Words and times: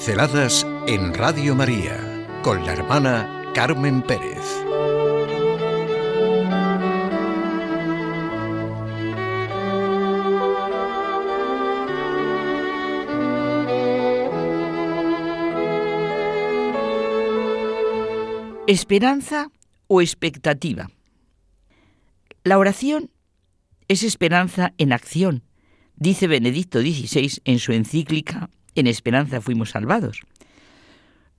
Pinceladas 0.00 0.66
en 0.86 1.12
Radio 1.12 1.54
María 1.54 2.26
con 2.42 2.64
la 2.64 2.72
hermana 2.72 3.52
Carmen 3.54 4.00
Pérez. 4.00 4.38
Esperanza 18.66 19.50
o 19.86 20.00
expectativa. 20.00 20.90
La 22.42 22.56
oración 22.56 23.10
es 23.86 24.02
esperanza 24.02 24.72
en 24.78 24.94
acción, 24.94 25.42
dice 25.96 26.26
Benedicto 26.26 26.80
XVI 26.80 27.42
en 27.44 27.58
su 27.58 27.72
encíclica 27.72 28.48
En 28.74 28.86
esperanza 28.86 29.40
fuimos 29.40 29.70
salvados. 29.70 30.20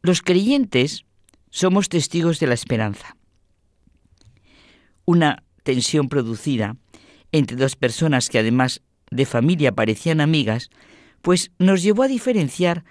Los 0.01 0.21
creyentes 0.21 1.05
somos 1.49 1.89
testigos 1.89 2.39
de 2.39 2.47
la 2.47 2.53
esperanza. 2.53 3.15
Una 5.05 5.43
tensión 5.63 6.09
producida 6.09 6.75
entre 7.31 7.57
dos 7.57 7.75
personas 7.75 8.29
que 8.29 8.39
además 8.39 8.81
de 9.09 9.25
familia 9.25 9.73
parecían 9.73 10.21
amigas, 10.21 10.69
pues 11.21 11.51
nos 11.59 11.83
llevó 11.83 12.03
a 12.03 12.07
diferenciar 12.07 12.83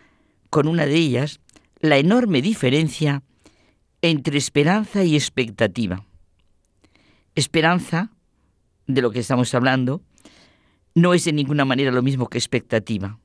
con 0.50 0.68
una 0.68 0.86
de 0.86 0.96
ellas 0.96 1.40
la 1.80 1.98
enorme 1.98 2.42
diferencia 2.42 3.22
entre 4.02 4.38
esperanza 4.38 5.04
y 5.04 5.14
expectativa. 5.14 6.04
Esperanza, 7.34 8.10
de 8.86 9.02
lo 9.02 9.10
que 9.10 9.20
estamos 9.20 9.54
hablando, 9.54 10.02
no 10.94 11.14
es 11.14 11.24
de 11.24 11.32
ninguna 11.32 11.64
manera 11.64 11.92
lo 11.92 12.02
mismo 12.02 12.28
que 12.28 12.38
expectativa. 12.38 13.18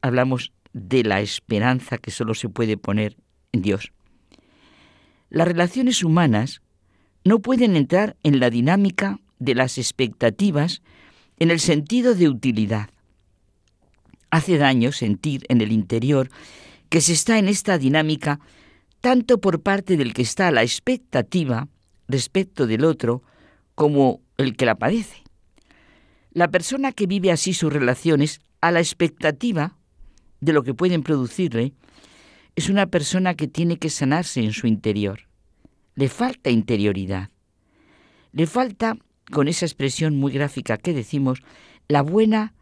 Hablamos 0.00 0.52
de 0.78 1.04
la 1.04 1.20
esperanza 1.20 1.98
que 1.98 2.10
solo 2.10 2.34
se 2.34 2.48
puede 2.48 2.76
poner 2.76 3.16
en 3.52 3.62
Dios. 3.62 3.92
Las 5.30 5.48
relaciones 5.48 6.02
humanas 6.02 6.62
no 7.24 7.40
pueden 7.40 7.76
entrar 7.76 8.16
en 8.22 8.40
la 8.40 8.50
dinámica 8.50 9.20
de 9.38 9.54
las 9.54 9.78
expectativas 9.78 10.82
en 11.38 11.50
el 11.50 11.60
sentido 11.60 12.14
de 12.14 12.28
utilidad. 12.28 12.90
Hace 14.30 14.58
daño 14.58 14.92
sentir 14.92 15.44
en 15.48 15.60
el 15.60 15.72
interior 15.72 16.30
que 16.88 17.00
se 17.00 17.12
está 17.12 17.38
en 17.38 17.48
esta 17.48 17.78
dinámica 17.78 18.40
tanto 19.00 19.40
por 19.40 19.62
parte 19.62 19.96
del 19.96 20.14
que 20.14 20.22
está 20.22 20.48
a 20.48 20.52
la 20.52 20.62
expectativa 20.62 21.68
respecto 22.08 22.66
del 22.66 22.84
otro 22.84 23.22
como 23.74 24.20
el 24.38 24.56
que 24.56 24.66
la 24.66 24.76
padece. 24.76 25.22
La 26.32 26.50
persona 26.50 26.92
que 26.92 27.06
vive 27.06 27.30
así 27.30 27.54
sus 27.54 27.72
relaciones 27.72 28.40
a 28.60 28.70
la 28.70 28.80
expectativa 28.80 29.77
de 30.40 30.52
lo 30.52 30.62
que 30.62 30.74
pueden 30.74 31.02
producirle 31.02 31.72
es 32.56 32.68
una 32.68 32.86
persona 32.86 33.34
que 33.34 33.48
tiene 33.48 33.78
que 33.78 33.90
sanarse 33.90 34.40
en 34.40 34.52
su 34.52 34.66
interior. 34.66 35.20
Le 35.94 36.08
falta 36.08 36.50
interioridad. 36.50 37.30
Le 38.32 38.46
falta, 38.46 38.96
con 39.30 39.48
esa 39.48 39.66
expresión 39.66 40.16
muy 40.16 40.32
gráfica 40.32 40.76
que 40.76 40.92
decimos, 40.92 41.42
la 41.88 42.02
buena 42.02 42.54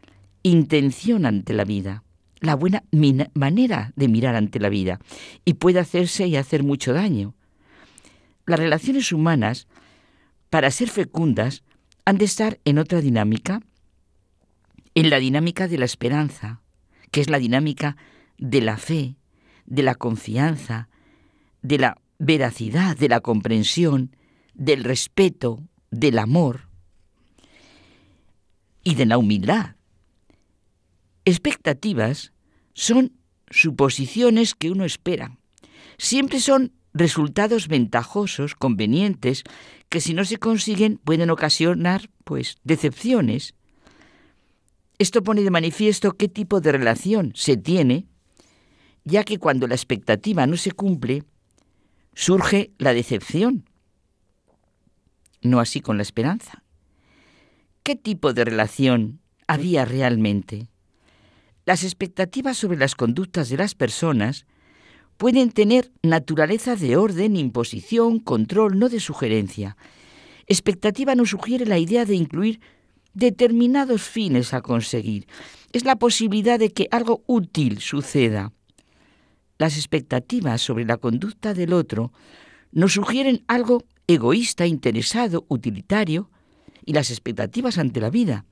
intención 0.43 1.25
ante 1.25 1.53
la 1.53 1.63
vida 1.63 2.03
la 2.39 2.55
buena 2.55 2.83
manera 3.33 3.93
de 3.95 4.07
mirar 4.07 4.35
ante 4.35 4.59
la 4.59 4.69
vida 4.69 4.99
y 5.45 5.55
puede 5.55 5.79
hacerse 5.79 6.27
y 6.27 6.35
hacer 6.35 6.63
mucho 6.63 6.93
daño. 6.93 7.35
Las 8.45 8.59
relaciones 8.59 9.11
humanas, 9.11 9.67
para 10.49 10.71
ser 10.71 10.89
fecundas, 10.89 11.63
han 12.05 12.17
de 12.17 12.25
estar 12.25 12.59
en 12.63 12.77
otra 12.77 13.01
dinámica, 13.01 13.61
en 14.95 15.09
la 15.09 15.19
dinámica 15.19 15.67
de 15.67 15.77
la 15.77 15.85
esperanza, 15.85 16.61
que 17.11 17.21
es 17.21 17.29
la 17.29 17.39
dinámica 17.39 17.97
de 18.37 18.61
la 18.61 18.77
fe, 18.77 19.15
de 19.65 19.83
la 19.83 19.95
confianza, 19.95 20.89
de 21.61 21.77
la 21.77 22.01
veracidad, 22.19 22.97
de 22.97 23.09
la 23.09 23.19
comprensión, 23.19 24.15
del 24.53 24.83
respeto, 24.83 25.63
del 25.91 26.19
amor 26.19 26.69
y 28.83 28.95
de 28.95 29.05
la 29.05 29.17
humildad. 29.17 29.75
Expectativas 31.25 32.31
son 32.73 33.13
suposiciones 33.49 34.55
que 34.55 34.71
uno 34.71 34.85
espera. 34.85 35.37
Siempre 35.97 36.39
son 36.39 36.73
resultados 36.93 37.67
ventajosos, 37.67 38.55
convenientes, 38.55 39.43
que 39.89 40.01
si 40.01 40.13
no 40.13 40.25
se 40.25 40.37
consiguen 40.37 40.97
pueden 40.97 41.29
ocasionar 41.29 42.09
pues 42.23 42.57
decepciones. 42.63 43.55
Esto 44.99 45.23
pone 45.23 45.43
de 45.43 45.51
manifiesto 45.51 46.13
qué 46.13 46.27
tipo 46.27 46.59
de 46.59 46.71
relación 46.71 47.31
se 47.35 47.55
tiene, 47.55 48.07
ya 49.03 49.23
que 49.23 49.37
cuando 49.37 49.67
la 49.67 49.75
expectativa 49.75 50.47
no 50.47 50.57
se 50.57 50.71
cumple, 50.71 51.23
surge 52.15 52.71
la 52.79 52.93
decepción. 52.93 53.69
No 55.41 55.59
así 55.59 55.81
con 55.81 55.97
la 55.97 56.03
esperanza. 56.03 56.63
¿Qué 57.83 57.95
tipo 57.95 58.33
de 58.33 58.43
relación 58.43 59.21
había 59.47 59.85
realmente? 59.85 60.67
Las 61.63 61.83
expectativas 61.83 62.57
sobre 62.57 62.77
las 62.77 62.95
conductas 62.95 63.49
de 63.49 63.57
las 63.57 63.75
personas 63.75 64.45
pueden 65.17 65.51
tener 65.51 65.91
naturaleza 66.01 66.75
de 66.75 66.97
orden, 66.97 67.35
imposición, 67.35 68.19
control, 68.19 68.79
no 68.79 68.89
de 68.89 68.99
sugerencia. 68.99 69.77
Expectativa 70.47 71.13
nos 71.13 71.29
sugiere 71.29 71.65
la 71.65 71.77
idea 71.77 72.05
de 72.05 72.15
incluir 72.15 72.61
determinados 73.17 74.03
fines 74.03 74.53
a 74.53 74.61
conseguir. 74.61 75.27
Es 75.73 75.83
la 75.85 75.95
posibilidad 75.95 76.59
de 76.59 76.71
que 76.71 76.87
algo 76.91 77.23
útil 77.25 77.79
suceda. 77.79 78.53
Las 79.57 79.75
expectativas 79.75 80.61
sobre 80.61 80.85
la 80.85 80.97
conducta 80.97 81.53
del 81.53 81.73
otro 81.73 82.13
nos 82.71 82.93
sugieren 82.93 83.43
algo 83.47 83.83
egoísta, 84.05 84.67
interesado, 84.67 85.45
utilitario, 85.49 86.29
y 86.85 86.93
las 86.93 87.09
expectativas 87.09 87.77
ante 87.77 87.99
la 87.99 88.09
vida 88.09 88.45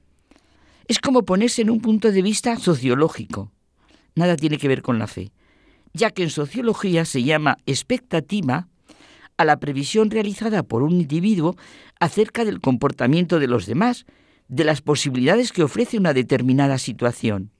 es 0.87 0.99
como 0.99 1.23
ponerse 1.23 1.61
en 1.61 1.69
un 1.69 1.79
punto 1.79 2.11
de 2.11 2.21
vista 2.21 2.57
sociológico. 2.57 3.51
Nada 4.15 4.35
tiene 4.35 4.57
que 4.57 4.67
ver 4.67 4.81
con 4.81 4.99
la 4.99 5.07
fe, 5.07 5.31
ya 5.93 6.11
que 6.11 6.23
en 6.23 6.29
sociología 6.29 7.05
se 7.05 7.23
llama 7.23 7.57
expectativa 7.65 8.67
a 9.37 9.45
la 9.45 9.59
previsión 9.59 10.11
realizada 10.11 10.63
por 10.63 10.83
un 10.83 10.91
individuo 10.91 11.55
acerca 11.99 12.45
del 12.45 12.61
comportamiento 12.61 13.39
de 13.39 13.47
los 13.47 13.65
demás, 13.65 14.05
de 14.47 14.63
las 14.63 14.81
posibilidades 14.81 15.51
que 15.51 15.63
ofrece 15.63 15.97
una 15.97 16.13
determinada 16.13 16.77
situación. 16.77 17.51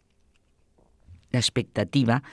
La 1.31 1.39
expectativa 1.39 2.23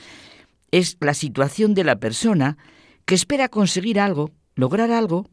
es 0.71 0.97
la 1.01 1.15
situación 1.15 1.75
de 1.75 1.85
la 1.85 1.97
persona 1.97 2.57
que 3.05 3.15
espera 3.15 3.49
conseguir 3.49 3.99
algo, 3.99 4.31
lograr 4.55 4.91
algo, 4.91 5.29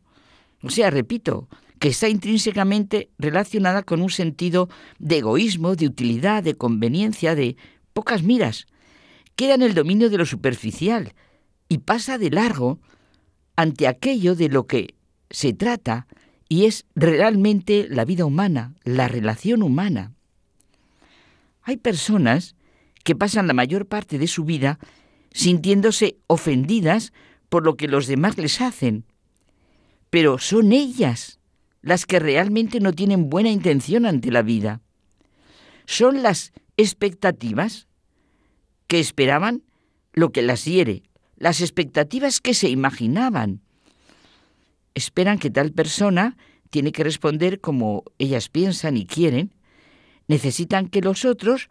o 0.64 0.70
sea, 0.70 0.90
repito, 0.90 1.48
que 1.80 1.90
está 1.90 2.10
intrínsecamente 2.10 3.10
relacionada 3.18 3.84
con 3.84 4.02
un 4.02 4.10
sentido 4.10 4.70
de 5.00 5.20
egoísmo, 5.20 5.76
de 5.76 5.88
utilidad, 5.88 6.44
de 6.44 6.56
conveniencia, 6.56 7.36
de 7.36 7.56
pocas 7.94 8.22
miras. 8.22 8.68
Queda 9.36 9.54
en 9.54 9.62
el 9.62 9.74
dominio 9.74 10.10
de 10.10 10.18
lo 10.18 10.26
superficial 10.26 11.14
y 11.70 11.80
pasa 11.80 12.18
de 12.18 12.30
largo 12.30 12.80
ante 13.56 13.88
aquello 13.88 14.36
de 14.36 14.50
lo 14.50 14.68
que 14.68 14.96
se 15.30 15.54
trata 15.54 16.08
y 16.50 16.66
es 16.66 16.86
realmente 16.96 17.88
la 17.90 18.04
vida 18.04 18.26
humana, 18.26 18.74
la 18.84 19.08
relación 19.08 19.62
humana. 19.62 20.14
Hay 21.62 21.78
personas 21.78 22.56
que 23.04 23.16
pasan 23.16 23.48
la 23.48 23.54
mayor 23.54 23.86
parte 23.86 24.18
de 24.18 24.28
su 24.28 24.44
vida 24.44 24.80
sintiéndose 25.32 26.18
ofendidas 26.26 27.14
por 27.50 27.64
lo 27.64 27.78
que 27.78 27.88
los 27.88 28.08
demás 28.08 28.38
les 28.38 28.62
hacen, 28.62 29.06
pero 30.10 30.40
son 30.40 30.74
ellas 30.74 31.40
las 31.82 32.08
que 32.08 32.20
realmente 32.20 32.80
no 32.80 32.94
tienen 32.94 33.30
buena 33.30 33.50
intención 33.50 34.06
ante 34.06 34.32
la 34.32 34.42
vida. 34.42 34.82
Son 35.86 36.24
las 36.24 36.52
expectativas 36.78 37.88
que 38.88 39.00
esperaban 39.00 39.64
lo 40.14 40.32
que 40.32 40.42
las 40.42 40.66
hiere, 40.66 41.04
las 41.38 41.62
expectativas 41.62 42.42
que 42.42 42.56
se 42.56 42.70
imaginaban. 42.70 43.62
Esperan 45.00 45.40
que 45.40 45.50
tal 45.50 45.72
persona 45.72 46.36
tiene 46.70 46.92
que 46.92 47.06
responder 47.06 47.62
como 47.62 48.04
ellas 48.18 48.50
piensan 48.50 48.98
y 48.98 49.06
quieren. 49.06 49.54
Necesitan 50.28 50.90
que 50.90 51.00
los 51.00 51.24
otros 51.24 51.70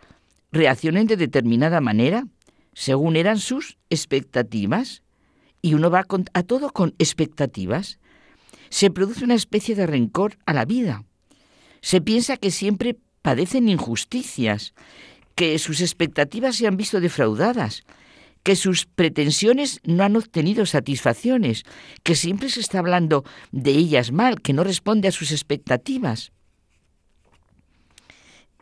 reaccionen 0.51 1.07
de 1.07 1.19
determinada 1.19 1.83
manera, 1.83 2.27
según 2.73 3.17
eran 3.17 3.39
sus 3.39 3.77
expectativas. 3.91 5.03
Y 5.61 5.75
uno 5.75 5.91
va 5.91 6.07
a 6.33 6.43
todo 6.43 6.71
con 6.71 6.95
expectativas 6.99 7.99
se 8.71 8.91
produce 8.91 9.25
una 9.25 9.35
especie 9.35 9.75
de 9.75 9.87
rencor 9.87 10.39
a 10.47 10.55
la 10.55 10.65
vida. 10.65 11.05
Se 11.83 12.01
piensa 12.01 12.39
que 12.39 12.51
siempre 12.51 12.97
padecen 13.21 13.69
injusticias, 13.69 14.73
que 15.35 15.59
sus 15.59 15.83
expectativas 15.83 16.57
se 16.57 16.67
han 16.67 16.79
visto 16.79 16.99
defraudadas, 16.99 17.85
que 18.43 18.56
sus 18.56 18.87
pretensiones 18.87 19.81
no 19.85 20.05
han 20.05 20.17
obtenido 20.17 20.64
satisfacciones, 20.67 21.64
que 22.02 22.14
siempre 22.14 22.49
se 22.49 22.61
está 22.61 22.79
hablando 22.79 23.25
de 23.52 23.73
ellas 23.73 24.12
mal, 24.12 24.40
que 24.40 24.52
no 24.52 24.64
responde 24.64 25.08
a 25.08 25.12
sus 25.12 25.32
expectativas. 25.32 26.32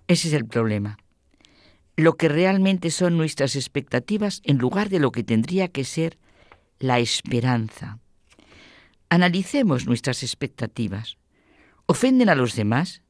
Ese 0.09 0.29
es 0.29 0.35
el 0.35 0.47
problema. 0.47 0.99
lo 1.97 2.17
que 2.17 2.29
realmente 2.29 2.91
son 2.91 3.17
nuestras 3.17 3.57
expectativas 3.57 4.43
en 4.45 4.59
lugar 4.59 4.91
de 4.91 4.99
lo 4.99 5.13
que 5.13 5.25
tendría 5.25 5.69
que 5.69 5.85
ser 5.85 6.19
la 6.79 6.99
esperanza. 6.99 7.99
Analicemos 9.09 9.87
nuestras 9.87 10.23
expectativas. 10.23 11.17
¿Ofenden 11.87 12.29
a 12.29 12.35
los 12.35 12.55
demás? 12.55 13.03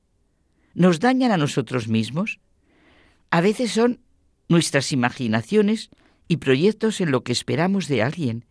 ¿Nos 0.74 1.00
dañan 1.00 1.32
a 1.32 1.36
nosotros 1.36 1.88
mismos? 1.88 2.38
A 3.30 3.40
veces 3.40 3.72
son 3.72 4.00
nuestras 4.48 4.92
imaginaciones 4.92 5.90
y 6.28 6.38
proyectos 6.38 7.00
en 7.00 7.10
lo 7.10 7.22
que 7.22 7.32
esperamos 7.32 7.88
de 7.88 8.02
alguien, 8.02 8.44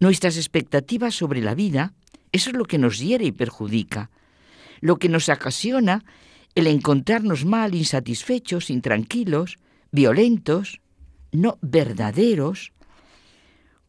nuestras 0.00 0.36
expectativas 0.36 1.14
sobre 1.14 1.40
la 1.40 1.54
vida, 1.54 1.94
eso 2.32 2.50
es 2.50 2.56
lo 2.56 2.64
que 2.64 2.78
nos 2.78 2.98
hiere 2.98 3.24
y 3.24 3.32
perjudica, 3.32 4.10
lo 4.80 4.98
que 4.98 5.08
nos 5.08 5.28
ocasiona 5.28 6.04
el 6.54 6.66
encontrarnos 6.66 7.44
mal, 7.44 7.74
insatisfechos, 7.74 8.70
intranquilos, 8.70 9.58
violentos, 9.92 10.80
no 11.30 11.58
verdaderos. 11.60 12.72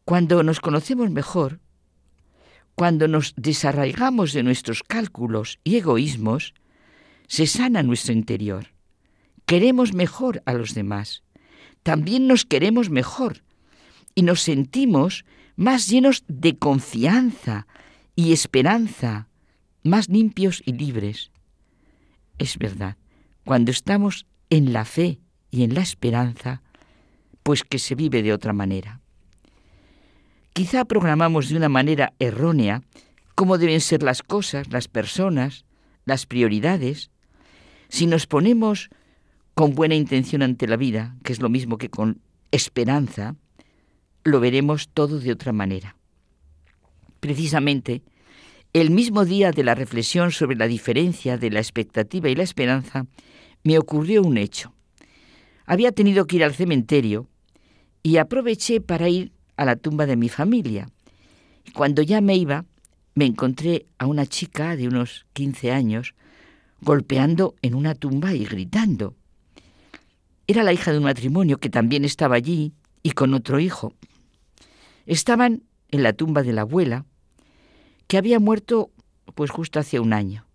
Cuando 0.04 0.42
nos 0.42 0.60
conocemos 0.60 1.10
mejor, 1.10 1.60
cuando 2.74 3.08
nos 3.08 3.34
desarraigamos 3.36 4.32
de 4.32 4.42
nuestros 4.42 4.82
cálculos 4.82 5.58
y 5.64 5.76
egoísmos, 5.76 6.54
se 7.26 7.46
sana 7.46 7.82
nuestro 7.82 8.12
interior. 8.12 8.68
Queremos 9.46 9.94
mejor 9.94 10.42
a 10.44 10.52
los 10.52 10.74
demás. 10.74 11.22
También 11.88 12.26
nos 12.26 12.44
queremos 12.44 12.90
mejor 12.90 13.44
y 14.14 14.20
nos 14.20 14.42
sentimos 14.42 15.24
más 15.56 15.88
llenos 15.88 16.22
de 16.28 16.58
confianza 16.58 17.66
y 18.14 18.34
esperanza, 18.34 19.30
más 19.84 20.10
limpios 20.10 20.62
y 20.66 20.74
libres. 20.74 21.30
Es 22.36 22.58
verdad, 22.58 22.98
cuando 23.46 23.70
estamos 23.70 24.26
en 24.50 24.74
la 24.74 24.84
fe 24.84 25.18
y 25.50 25.62
en 25.62 25.72
la 25.72 25.80
esperanza, 25.80 26.60
pues 27.42 27.64
que 27.64 27.78
se 27.78 27.94
vive 27.94 28.22
de 28.22 28.34
otra 28.34 28.52
manera. 28.52 29.00
Quizá 30.52 30.84
programamos 30.84 31.48
de 31.48 31.56
una 31.56 31.70
manera 31.70 32.12
errónea 32.18 32.82
cómo 33.34 33.56
deben 33.56 33.80
ser 33.80 34.02
las 34.02 34.22
cosas, 34.22 34.68
las 34.68 34.88
personas, 34.88 35.64
las 36.04 36.26
prioridades. 36.26 37.10
Si 37.88 38.06
nos 38.06 38.26
ponemos 38.26 38.90
con 39.58 39.74
buena 39.74 39.96
intención 39.96 40.42
ante 40.42 40.68
la 40.68 40.76
vida, 40.76 41.16
que 41.24 41.32
es 41.32 41.40
lo 41.40 41.48
mismo 41.48 41.78
que 41.78 41.90
con 41.90 42.20
esperanza, 42.52 43.34
lo 44.22 44.38
veremos 44.38 44.88
todo 44.88 45.18
de 45.18 45.32
otra 45.32 45.52
manera. 45.52 45.96
Precisamente, 47.18 48.02
el 48.72 48.92
mismo 48.92 49.24
día 49.24 49.50
de 49.50 49.64
la 49.64 49.74
reflexión 49.74 50.30
sobre 50.30 50.54
la 50.54 50.68
diferencia 50.68 51.38
de 51.38 51.50
la 51.50 51.58
expectativa 51.58 52.28
y 52.28 52.36
la 52.36 52.44
esperanza, 52.44 53.06
me 53.64 53.80
ocurrió 53.80 54.22
un 54.22 54.38
hecho. 54.38 54.74
Había 55.66 55.90
tenido 55.90 56.28
que 56.28 56.36
ir 56.36 56.44
al 56.44 56.54
cementerio 56.54 57.26
y 58.04 58.18
aproveché 58.18 58.80
para 58.80 59.08
ir 59.08 59.32
a 59.56 59.64
la 59.64 59.74
tumba 59.74 60.06
de 60.06 60.14
mi 60.14 60.28
familia. 60.28 60.88
Cuando 61.74 62.02
ya 62.02 62.20
me 62.20 62.36
iba, 62.36 62.64
me 63.16 63.26
encontré 63.26 63.86
a 63.98 64.06
una 64.06 64.24
chica 64.24 64.76
de 64.76 64.86
unos 64.86 65.26
15 65.32 65.72
años 65.72 66.14
golpeando 66.80 67.56
en 67.60 67.74
una 67.74 67.96
tumba 67.96 68.34
y 68.34 68.44
gritando. 68.44 69.16
Era 70.48 70.62
la 70.62 70.72
hija 70.72 70.92
de 70.92 70.98
un 70.98 71.04
matrimonio 71.04 71.58
que 71.58 71.68
también 71.68 72.04
estaba 72.04 72.34
allí 72.34 72.72
y 73.02 73.12
con 73.12 73.34
otro 73.34 73.60
hijo. 73.60 73.92
Estaban 75.04 75.62
en 75.90 76.02
la 76.02 76.14
tumba 76.14 76.42
de 76.42 76.54
la 76.54 76.62
abuela, 76.62 77.04
que 78.06 78.16
había 78.16 78.40
muerto 78.40 78.90
pues 79.34 79.50
justo 79.50 79.78
hace 79.78 80.00
un 80.00 80.14
año. 80.14 80.46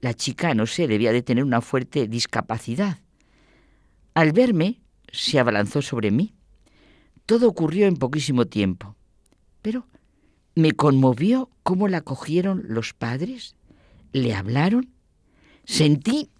La 0.00 0.14
chica, 0.14 0.54
no 0.54 0.66
sé, 0.66 0.88
debía 0.88 1.12
de 1.12 1.22
tener 1.22 1.44
una 1.44 1.60
fuerte 1.60 2.08
discapacidad, 2.08 2.98
al 4.14 4.32
verme, 4.32 4.80
se 5.12 5.38
abalanzó 5.38 5.80
sobre 5.82 6.10
mí. 6.10 6.34
Todo 7.24 7.46
ocurrió 7.46 7.86
en 7.86 7.98
poquísimo 7.98 8.46
tiempo. 8.46 8.96
Pero 9.62 9.86
me 10.54 10.72
conmovió 10.72 11.50
cómo 11.62 11.88
la 11.88 12.00
cogieron 12.00 12.64
los 12.68 12.94
padres, 12.94 13.54
le 14.12 14.34
hablaron. 14.34 14.90
Sentí 15.66 16.30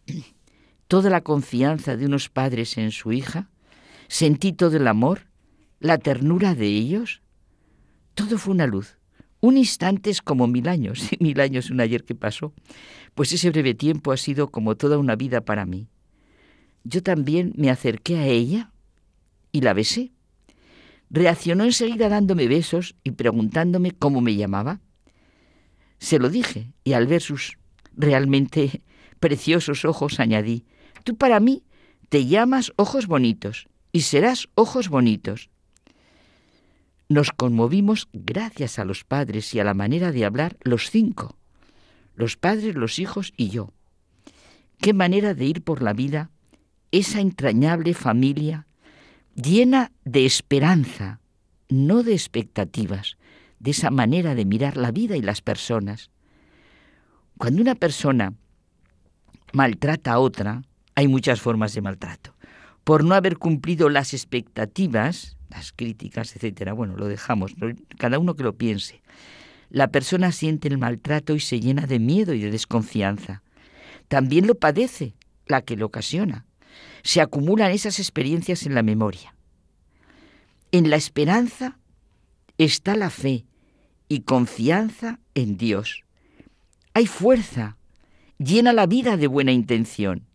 toda 0.89 1.11
la 1.11 1.21
confianza 1.21 1.97
de 1.97 2.07
unos 2.07 2.29
padres 2.29 2.77
en 2.79 2.91
su 2.91 3.13
hija, 3.13 3.51
sentí 4.09 4.53
todo 4.53 4.77
el 4.77 4.89
amor, 4.89 5.29
la 5.79 5.99
ternura 5.99 6.55
de 6.55 6.67
ellos. 6.67 7.23
Todo 8.15 8.39
fue 8.39 8.55
una 8.55 8.67
luz. 8.67 8.99
Un 9.41 9.57
instante 9.57 10.11
es 10.11 10.21
como 10.21 10.49
mil 10.49 10.69
años, 10.69 11.09
mil 11.21 11.41
años 11.41 11.71
un 11.71 11.81
ayer 11.81 12.05
que 12.05 12.17
pasó. 12.17 12.53
Pues 13.15 13.33
ese 13.33 13.51
breve 13.51 13.75
tiempo 13.75 14.11
ha 14.11 14.17
sido 14.17 14.51
como 14.51 14.77
toda 14.77 14.99
una 14.99 15.15
vida 15.15 15.43
para 15.43 15.65
mí 15.65 15.89
yo 16.89 17.03
también 17.03 17.53
me 17.57 17.71
acerqué 17.71 18.17
a 18.17 18.27
ella 18.27 18.73
y 19.53 19.61
la 19.61 19.75
besé. 19.75 20.13
Reaccionó 21.11 21.65
enseguida 21.65 22.09
dándome 22.09 22.49
besos 22.49 22.97
y 23.05 23.13
preguntándome 23.13 23.93
cómo 23.93 24.21
me 24.21 24.37
llamaba. 24.37 24.81
Se 25.99 26.19
lo 26.19 26.31
dije 26.31 26.73
y 26.85 26.95
al 26.95 27.07
ver 27.07 27.23
sus 27.23 27.59
realmente 27.95 28.83
preciosos 29.21 29.85
ojos 29.85 30.21
añadí, 30.21 30.67
tú 31.09 31.17
para 31.17 31.41
mí 31.41 31.63
te 32.11 32.27
llamas 32.27 32.71
ojos 32.77 33.07
bonitos 33.07 33.67
y 33.93 34.03
serás 34.03 34.51
ojos 34.55 34.91
bonitos. 34.91 35.49
Nos 37.09 37.31
conmovimos 37.31 38.11
gracias 38.13 38.79
a 38.79 38.85
los 38.85 39.05
padres 39.05 39.55
y 39.55 39.59
a 39.59 39.65
la 39.65 39.73
manera 39.73 40.13
de 40.13 40.27
hablar 40.27 40.59
los 40.61 40.91
cinco, 40.91 41.39
los 42.15 42.37
padres, 42.37 42.75
los 42.75 42.99
hijos 42.99 43.33
y 43.39 43.49
yo. 43.49 43.73
Qué 44.83 44.93
manera 44.93 45.33
de 45.33 45.47
ir 45.47 45.63
por 45.63 45.81
la 45.81 45.95
vida 45.95 46.31
esa 46.91 47.21
entrañable 47.21 47.95
familia 47.95 48.67
llena 49.35 49.91
de 50.05 50.27
esperanza, 50.27 51.21
no 51.71 52.03
de 52.03 52.13
expectativas, 52.13 53.17
de 53.61 53.71
esa 53.71 53.91
manera 53.91 54.35
de 54.35 54.45
mirar 54.45 54.77
la 54.77 54.93
vida 54.93 55.17
y 55.17 55.23
las 55.23 55.41
personas. 55.41 56.11
Cuando 57.39 57.63
una 57.63 57.77
persona 57.77 58.35
maltrata 59.55 60.13
a 60.13 60.19
otra, 60.19 60.65
hay 60.99 61.09
muchas 61.09 61.41
formas 61.41 61.75
de 61.75 61.81
maltrato. 61.81 62.35
Por 62.85 63.05
no 63.05 63.15
haber 63.15 63.39
cumplido 63.39 63.89
las 63.89 64.15
expectativas, 64.15 65.37
las 65.49 65.73
críticas, 65.73 66.35
etcétera, 66.35 66.73
bueno, 66.73 66.97
lo 66.97 67.07
dejamos, 67.07 67.55
cada 67.99 68.19
uno 68.19 68.35
que 68.35 68.43
lo 68.43 68.57
piense. 68.57 69.03
La 69.71 69.89
persona 69.89 70.33
siente 70.33 70.69
el 70.69 70.79
maltrato 70.79 71.35
y 71.35 71.41
se 71.41 71.61
llena 71.61 71.87
de 71.87 71.99
miedo 71.99 72.35
y 72.35 72.41
de 72.41 72.51
desconfianza. 72.51 73.43
También 74.09 74.47
lo 74.47 74.55
padece 74.55 75.15
la 75.47 75.63
que 75.63 75.77
lo 75.77 75.87
ocasiona 75.87 76.47
se 77.03 77.21
acumulan 77.21 77.73
esas 77.73 77.99
experiencias 77.99 78.67
en 78.67 78.75
la 78.75 78.83
memoria. 78.83 79.35
En 80.73 80.91
la 80.91 80.97
esperanza 80.97 81.79
está 82.59 82.97
la 82.97 83.11
fe 83.11 83.47
y 84.09 84.21
confianza 84.21 85.19
en 85.35 85.57
Dios. 85.57 86.05
Hay 86.95 87.07
fuerza, 87.07 87.77
llena 88.39 88.73
la 88.73 88.87
vida 88.87 89.17
de 89.17 89.27
buena 89.27 89.53
intención. 89.53 90.28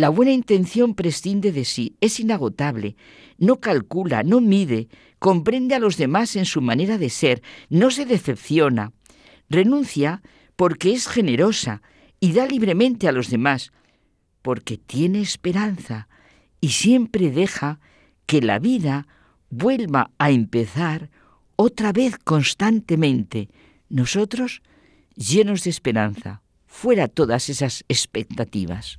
La 0.00 0.08
buena 0.08 0.32
intención 0.32 0.94
prescinde 0.94 1.52
de 1.52 1.66
sí, 1.66 1.94
es 2.00 2.20
inagotable, 2.20 2.96
no 3.36 3.60
calcula, 3.60 4.22
no 4.22 4.40
mide, 4.40 4.88
comprende 5.18 5.74
a 5.74 5.78
los 5.78 5.98
demás 5.98 6.36
en 6.36 6.46
su 6.46 6.62
manera 6.62 6.96
de 6.96 7.10
ser, 7.10 7.42
no 7.68 7.90
se 7.90 8.06
decepciona, 8.06 8.94
renuncia 9.50 10.22
porque 10.56 10.92
es 10.92 11.06
generosa 11.06 11.82
y 12.18 12.32
da 12.32 12.46
libremente 12.46 13.08
a 13.08 13.12
los 13.12 13.28
demás, 13.28 13.72
porque 14.40 14.78
tiene 14.78 15.20
esperanza 15.20 16.08
y 16.62 16.70
siempre 16.70 17.30
deja 17.30 17.78
que 18.24 18.40
la 18.40 18.58
vida 18.58 19.06
vuelva 19.50 20.12
a 20.16 20.30
empezar 20.30 21.10
otra 21.56 21.92
vez 21.92 22.16
constantemente. 22.16 23.50
Nosotros 23.90 24.62
llenos 25.14 25.64
de 25.64 25.68
esperanza, 25.68 26.40
fuera 26.64 27.06
todas 27.06 27.50
esas 27.50 27.84
expectativas. 27.86 28.98